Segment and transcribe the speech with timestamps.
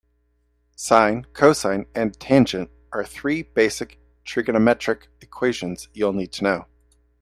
[0.75, 6.65] Sine, cosine and tangent are three basic trigonometric equations you'll need to know.